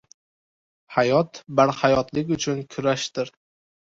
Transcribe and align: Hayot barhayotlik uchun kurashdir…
Hayot 0.95 1.41
barhayotlik 1.59 2.35
uchun 2.39 2.67
kurashdir… 2.77 3.35